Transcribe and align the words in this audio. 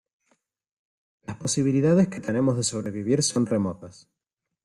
las 1.27 1.37
posibilidades 1.37 2.07
que 2.07 2.19
tenemos 2.21 2.57
de 2.57 2.63
sobrevivir 2.63 3.21
son 3.21 3.45
remotas 3.45 4.09